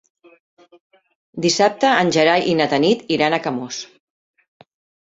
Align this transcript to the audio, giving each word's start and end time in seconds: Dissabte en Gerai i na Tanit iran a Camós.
Dissabte 1.45 1.91
en 1.99 2.11
Gerai 2.17 2.49
i 2.55 2.59
na 2.63 2.69
Tanit 2.75 3.05
iran 3.19 3.39
a 3.39 3.43
Camós. 3.47 3.87